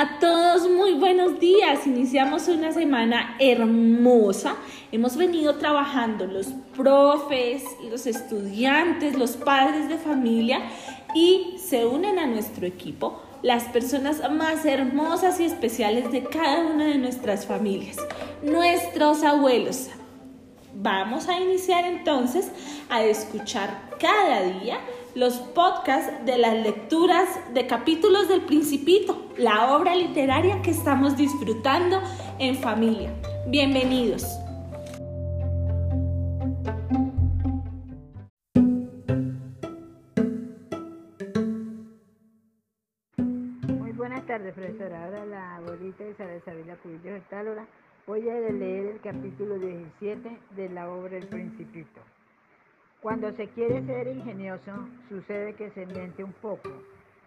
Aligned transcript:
A 0.00 0.18
todos 0.18 0.66
muy 0.66 0.94
buenos 0.94 1.38
días. 1.38 1.86
Iniciamos 1.86 2.48
una 2.48 2.72
semana 2.72 3.36
hermosa. 3.38 4.56
Hemos 4.90 5.14
venido 5.14 5.56
trabajando 5.56 6.26
los 6.26 6.46
profes, 6.74 7.64
los 7.90 8.06
estudiantes, 8.06 9.18
los 9.18 9.36
padres 9.36 9.90
de 9.90 9.98
familia 9.98 10.62
y 11.14 11.54
se 11.58 11.84
unen 11.84 12.18
a 12.18 12.26
nuestro 12.26 12.66
equipo 12.66 13.20
las 13.42 13.64
personas 13.64 14.22
más 14.32 14.64
hermosas 14.64 15.38
y 15.38 15.44
especiales 15.44 16.10
de 16.10 16.24
cada 16.24 16.60
una 16.60 16.86
de 16.86 16.96
nuestras 16.96 17.44
familias, 17.44 17.98
nuestros 18.42 19.22
abuelos. 19.22 19.90
Vamos 20.76 21.28
a 21.28 21.38
iniciar 21.38 21.84
entonces 21.84 22.50
a 22.88 23.02
escuchar 23.02 23.90
cada 24.00 24.44
día 24.44 24.78
los 25.14 25.38
podcasts 25.38 26.24
de 26.24 26.38
las 26.38 26.54
lecturas 26.54 27.28
de 27.52 27.66
capítulos 27.66 28.28
del 28.28 28.42
Principito, 28.42 29.28
la 29.36 29.74
obra 29.76 29.94
literaria 29.94 30.62
que 30.62 30.70
estamos 30.70 31.16
disfrutando 31.16 32.00
en 32.38 32.56
familia. 32.56 33.12
Bienvenidos. 33.48 34.38
Muy 43.66 43.92
buenas 43.92 44.24
tardes, 44.26 44.54
profesora. 44.54 45.04
Ahora 45.04 45.26
la 45.26 45.56
abuelita 45.56 46.04
Isabel 46.06 46.40
Sabina 46.44 46.76
Cubillo 46.76 47.14
de 47.14 47.20
Tálora 47.22 47.66
voy 48.06 48.28
a 48.28 48.34
leer 48.34 48.86
el 48.86 49.00
capítulo 49.00 49.58
17 49.58 50.38
de 50.56 50.68
la 50.68 50.90
obra 50.90 51.16
El 51.16 51.26
Principito. 51.26 52.00
Cuando 53.02 53.32
se 53.32 53.48
quiere 53.48 53.84
ser 53.86 54.08
ingenioso, 54.08 54.72
sucede 55.08 55.54
que 55.54 55.70
se 55.70 55.86
miente 55.86 56.22
un 56.22 56.34
poco. 56.34 56.68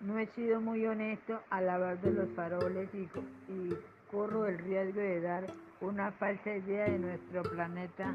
No 0.01 0.19
he 0.19 0.27
sido 0.27 0.61
muy 0.61 0.85
honesto 0.85 1.39
al 1.49 1.67
hablar 1.67 1.99
de 2.01 2.11
los 2.11 2.29
faroles 2.35 2.89
y, 2.93 3.09
y 3.51 3.75
corro 4.11 4.45
el 4.45 4.59
riesgo 4.59 5.01
de 5.01 5.21
dar 5.21 5.45
una 5.81 6.11
falsa 6.11 6.55
idea 6.55 6.85
de 6.85 6.99
nuestro 6.99 7.41
planeta 7.41 8.13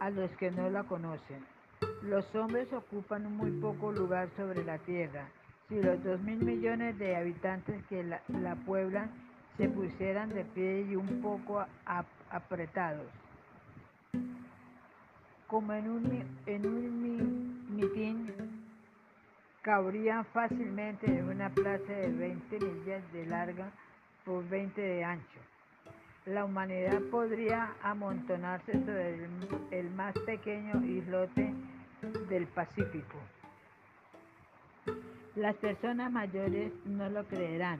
a 0.00 0.08
los 0.08 0.30
que 0.38 0.50
no 0.50 0.70
la 0.70 0.84
conocen. 0.84 1.44
Los 2.02 2.34
hombres 2.34 2.72
ocupan 2.72 3.30
muy 3.36 3.50
poco 3.60 3.92
lugar 3.92 4.30
sobre 4.34 4.64
la 4.64 4.78
Tierra. 4.78 5.28
Si 5.68 5.82
los 5.82 6.02
dos 6.02 6.18
mil 6.22 6.42
millones 6.42 6.98
de 6.98 7.14
habitantes 7.14 7.84
que 7.88 8.04
la, 8.04 8.22
la 8.28 8.54
pueblan 8.54 9.10
se 9.58 9.68
pusieran 9.68 10.30
de 10.30 10.44
pie 10.44 10.86
y 10.88 10.96
un 10.96 11.20
poco 11.20 11.60
ap 11.84 12.06
apretados, 12.30 13.06
como 15.46 15.72
en 15.72 15.88
un, 15.88 16.24
en 16.46 16.66
un 16.66 17.76
mitin, 17.76 18.26
cabrían 19.62 20.24
fácilmente 20.26 21.06
en 21.06 21.28
una 21.28 21.50
plaza 21.50 21.92
de 21.92 22.12
20 22.12 22.58
millas 22.60 23.12
de 23.12 23.26
larga 23.26 23.70
por 24.24 24.48
20 24.48 24.80
de 24.80 25.04
ancho. 25.04 25.40
La 26.24 26.44
humanidad 26.44 27.00
podría 27.10 27.74
amontonarse 27.82 28.72
sobre 28.72 29.14
el, 29.14 29.30
el 29.70 29.90
más 29.90 30.14
pequeño 30.26 30.84
islote 30.84 31.54
del 32.28 32.46
Pacífico. 32.48 33.18
Las 35.36 35.54
personas 35.56 36.10
mayores 36.10 36.72
no 36.86 37.08
lo 37.10 37.24
creerán, 37.26 37.78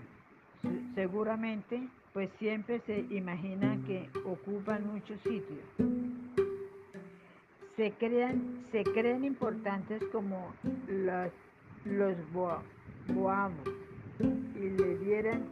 seguramente, 0.95 1.89
pues 2.13 2.31
siempre 2.39 2.81
se 2.87 3.01
imaginan 3.11 3.83
que 3.85 4.09
ocupan 4.25 4.87
muchos 4.87 5.21
sitios 5.23 6.06
se 7.77 7.93
crean, 7.93 8.65
se 8.73 8.83
creen 8.85 9.25
importantes 9.25 10.03
como 10.11 10.53
los, 10.89 11.31
los 11.85 12.15
boamos 12.33 13.69
y 14.19 14.71
le 14.71 14.99
dieran 14.99 15.45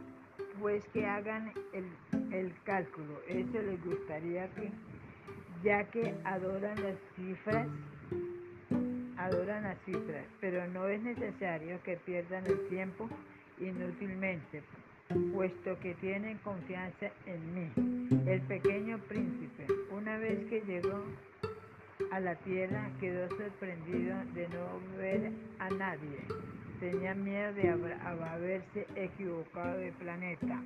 pues 0.59 0.83
que 0.93 1.05
hagan 1.05 1.51
el, 1.73 1.85
el 2.33 2.51
cálculo. 2.63 3.21
Eso 3.27 3.61
les 3.61 3.83
gustaría 3.85 4.47
que, 4.55 4.71
ya 5.63 5.83
que 5.91 6.15
adoran 6.23 6.81
las 6.81 6.95
cifras, 7.15 7.67
adoran 9.17 9.63
las 9.63 9.77
cifras, 9.85 10.25
pero 10.41 10.67
no 10.67 10.87
es 10.87 11.01
necesario 11.01 11.81
que 11.83 11.97
pierdan 11.97 12.45
el 12.47 12.67
tiempo 12.67 13.07
inútilmente, 13.59 14.63
puesto 15.33 15.77
que 15.79 15.93
tienen 15.95 16.37
confianza 16.39 17.11
en 17.25 17.53
mí, 17.53 18.29
el 18.29 18.41
pequeño 18.41 18.97
príncipe. 19.07 19.67
Una 19.91 20.17
vez 20.17 20.43
que 20.49 20.61
llegó 20.61 21.03
a 22.11 22.19
la 22.19 22.35
tierra 22.35 22.89
quedó 22.99 23.27
sorprendido 23.29 24.17
de 24.33 24.47
no 24.49 24.97
ver 24.97 25.31
a 25.59 25.69
nadie. 25.69 26.19
Tenía 26.79 27.13
miedo 27.15 27.53
de 27.53 27.69
haberse 28.03 28.87
equivocado 28.95 29.77
de 29.77 29.91
planeta. 29.93 30.61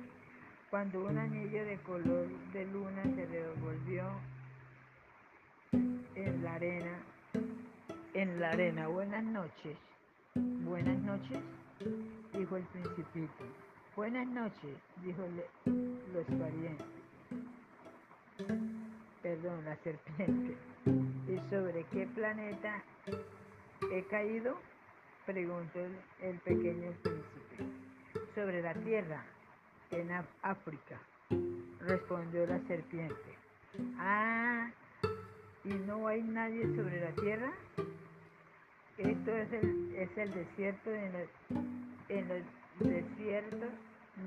Cuando 0.70 1.04
un 1.04 1.18
anillo 1.18 1.64
de 1.64 1.76
color 1.78 2.28
de 2.52 2.66
luna 2.66 3.02
se 3.14 3.26
devolvió 3.26 4.04
en 6.14 6.42
la 6.42 6.54
arena, 6.54 6.98
en 8.14 8.40
la 8.40 8.50
arena, 8.50 8.88
buenas 8.88 9.24
noches, 9.24 9.76
buenas 10.34 10.98
noches, 10.98 11.38
dijo 12.36 12.56
el 12.56 12.64
principito. 12.64 13.44
Buenas 13.96 14.26
noches, 14.28 14.76
dijo 15.04 15.22
los 16.12 16.24
parientes. 16.38 16.86
La 19.42 19.74
serpiente. 19.76 20.54
¿Y 21.26 21.38
sobre 21.48 21.84
qué 21.84 22.06
planeta 22.14 22.82
he 23.90 24.02
caído? 24.04 24.58
Preguntó 25.24 25.78
el 26.20 26.36
pequeño 26.40 26.92
príncipe. 27.02 27.64
Sobre 28.34 28.60
la 28.60 28.74
Tierra, 28.74 29.24
en 29.92 30.10
África, 30.42 31.00
respondió 31.80 32.46
la 32.46 32.60
serpiente. 32.66 33.38
Ah, 33.96 34.70
¿y 35.64 35.72
no 35.72 36.06
hay 36.06 36.22
nadie 36.22 36.66
sobre 36.76 37.00
la 37.00 37.12
Tierra? 37.12 37.52
Esto 38.98 39.36
es 39.36 39.52
el, 39.54 39.94
es 39.96 40.18
el 40.18 40.34
desierto, 40.34 40.90
en 40.90 41.12
los, 41.14 41.28
en 42.10 42.44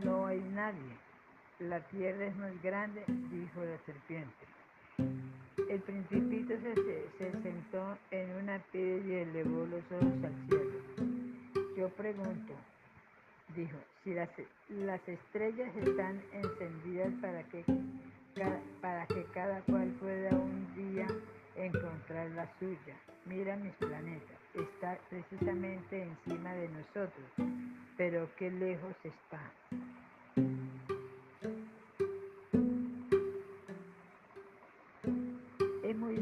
no 0.03 0.25
hay 0.25 0.39
nadie. 0.39 0.97
La 1.59 1.81
Tierra 1.81 2.25
es 2.25 2.35
más 2.35 2.63
grande, 2.63 3.03
dijo 3.07 3.63
la 3.63 3.77
serpiente. 3.85 4.53
El 5.57 5.79
principito 5.81 6.53
se, 6.61 6.75
se, 7.17 7.41
sentó 7.43 7.97
en 8.11 8.29
una 8.41 8.59
piedra 8.71 9.05
y 9.05 9.13
elevó 9.13 9.65
los 9.65 9.83
ojos 9.91 10.23
al 10.23 10.47
cielo. 10.47 11.75
Yo 11.77 11.89
pregunto, 11.89 12.53
dijo, 13.55 13.77
si 14.03 14.13
las, 14.13 14.29
las 14.69 15.07
estrellas 15.07 15.75
están 15.77 16.21
encendidas 16.31 17.13
para 17.21 17.43
que, 17.43 17.63
para 18.81 19.05
que 19.07 19.23
cada 19.33 19.61
cual 19.61 19.89
pueda 19.99 20.31
un 20.31 20.73
día 20.75 21.07
encontrar 21.55 22.31
la 22.31 22.49
suya. 22.57 22.95
Mira 23.25 23.55
mis 23.55 23.73
planetas, 23.75 24.37
está 24.55 24.97
precisamente 25.09 26.01
encima 26.01 26.53
de 26.53 26.69
nosotros, 26.69 27.29
pero 27.95 28.27
qué 28.37 28.49
lejos 28.49 28.95
está. 29.03 29.39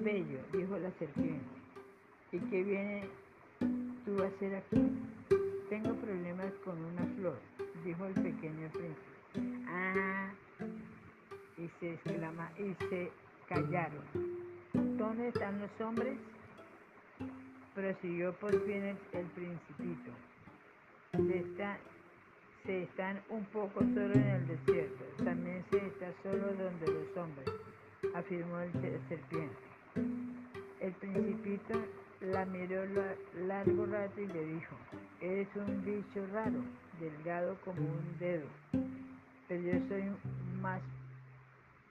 Bello, 0.03 0.39
dijo 0.51 0.77
la 0.77 0.91
serpiente. 0.97 1.45
¿Y 2.31 2.39
qué 2.39 2.63
viene 2.63 3.09
tú 4.05 4.21
a 4.21 4.27
hacer 4.27 4.55
aquí? 4.55 4.81
Tengo 5.69 5.93
problemas 5.95 6.51
con 6.65 6.77
una 6.83 7.05
flor, 7.15 7.39
dijo 7.85 8.05
el 8.05 8.13
pequeño 8.13 8.69
príncipe. 8.69 9.65
Ah, 9.67 10.31
y 11.57 11.69
se 11.79 11.93
exclama, 11.93 12.51
y 12.57 12.73
se 12.89 13.11
callaron. 13.47 14.03
¿Dónde 14.97 15.29
están 15.29 15.59
los 15.59 15.81
hombres? 15.81 16.17
Prosiguió 17.75 18.33
por 18.33 18.51
fin 18.65 18.83
el, 18.83 19.25
principito. 19.27 20.11
Se, 21.13 21.45
se 22.65 22.83
están 22.83 23.21
un 23.29 23.45
poco 23.45 23.79
solo 23.79 24.13
en 24.13 24.27
el 24.27 24.47
desierto. 24.47 25.23
También 25.23 25.63
se 25.71 25.77
está 25.77 26.11
solo 26.23 26.47
donde 26.53 26.87
los 26.87 27.17
hombres, 27.17 27.49
afirmó 28.13 28.59
el 28.59 28.71
serpiente. 29.07 29.70
El 29.95 30.91
principito 30.99 31.73
la 32.21 32.45
miró 32.45 32.83
largo 33.47 33.85
rato 33.85 34.21
y 34.21 34.27
le 34.27 34.45
dijo, 34.45 34.75
eres 35.19 35.47
un 35.55 35.83
bicho 35.83 36.25
raro, 36.31 36.61
delgado 36.99 37.57
como 37.65 37.81
un 37.81 38.17
dedo, 38.19 38.47
pero 39.47 39.87
soy 39.87 40.03
más, 40.61 40.81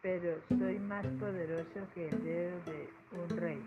pero 0.03 0.37
soy 0.49 0.79
más 0.79 1.07
poderoso 1.19 1.87
que 1.95 2.09
el 2.09 2.25
dedo 2.25 2.57
de 2.67 2.89
un 3.13 3.39
rey, 3.39 3.61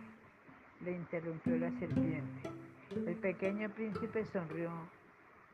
le 0.83 0.91
interrumpió 0.91 1.57
la 1.57 1.71
serpiente. 1.79 2.49
El 2.95 3.15
pequeño 3.15 3.69
príncipe 3.69 4.25
sonrió. 4.31 4.71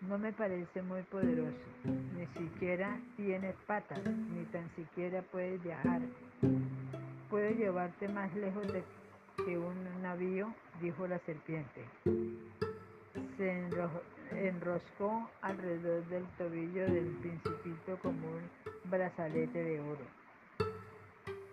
No 0.01 0.17
me 0.17 0.31
parece 0.31 0.81
muy 0.81 1.01
poderoso, 1.03 1.57
ni 1.83 2.25
siquiera 2.27 2.97
tiene 3.17 3.53
patas, 3.67 3.99
ni 4.05 4.45
tan 4.45 4.69
siquiera 4.75 5.21
puede 5.23 5.57
viajar. 5.57 6.01
Puedo 7.29 7.51
llevarte 7.51 8.07
más 8.07 8.33
lejos 8.33 8.65
de 8.73 8.83
que 9.45 9.57
un 9.57 10.01
navío, 10.01 10.51
dijo 10.81 11.07
la 11.07 11.19
serpiente. 11.19 11.85
Se 13.37 14.47
enroscó 14.47 15.29
alrededor 15.41 16.05
del 16.07 16.25
tobillo 16.37 16.85
del 16.85 17.07
principito 17.21 17.97
como 18.01 18.27
un 18.27 18.89
brazalete 18.89 19.63
de 19.63 19.79
oro. 19.79 20.05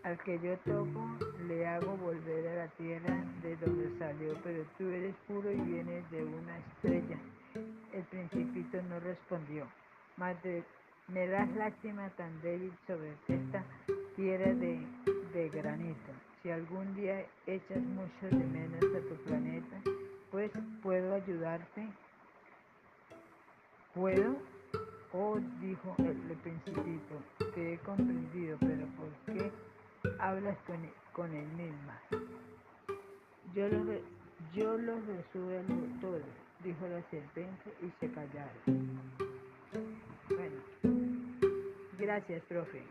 Al 0.02 0.18
que 0.22 0.38
yo 0.38 0.56
toco 0.58 1.06
le 1.46 1.66
hago 1.66 1.96
volver 1.96 2.48
a 2.48 2.64
la 2.64 2.68
tierra 2.68 3.24
de 3.42 3.56
donde 3.56 3.98
salió, 3.98 4.34
pero 4.42 4.64
tú 4.78 4.88
eres 4.88 5.14
puro 5.28 5.50
y 5.50 5.56
vienes 5.56 6.10
de 6.10 6.24
una 6.24 6.58
estrella. 6.58 7.18
El 7.92 8.02
principito 8.04 8.82
no 8.88 9.00
respondió. 9.00 9.66
Madre, 10.16 10.64
me 11.08 11.26
das 11.28 11.48
lástima 11.56 12.08
tan 12.10 12.40
débil 12.40 12.72
sobre 12.86 13.12
esta 13.28 13.64
tierra 14.16 14.54
de, 14.54 14.78
granito. 15.48 16.12
Si 16.42 16.50
algún 16.50 16.94
día 16.94 17.24
echas 17.46 17.82
mucho 17.82 18.26
de 18.30 18.44
menos 18.44 18.82
a 18.82 19.08
tu 19.08 19.14
planeta, 19.24 19.80
pues 20.30 20.50
puedo 20.82 21.14
ayudarte. 21.14 21.88
¿Puedo? 23.94 24.36
Oh, 25.12 25.38
dijo 25.60 25.94
el, 25.98 26.36
principito, 26.42 27.22
te 27.54 27.74
he 27.74 27.78
comprendido, 27.78 28.58
pero 28.60 28.86
¿por 28.96 29.08
qué 29.24 29.50
hablas 30.18 30.58
con, 30.66 30.76
con 31.12 31.32
él 31.32 31.46
misma? 31.48 31.98
Yo 33.54 33.68
lo, 33.68 33.84
yo 34.54 34.76
lo 34.76 35.00
resuelvo 35.00 36.00
todo, 36.00 36.20
dijo 36.62 36.86
la 36.86 37.02
serpiente 37.10 37.72
y 37.80 37.90
se 37.98 38.12
callaron. 38.12 38.90
Bueno, 40.28 40.56
gracias, 41.98 42.42
profe. 42.44 42.82